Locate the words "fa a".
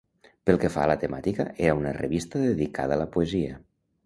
0.75-0.89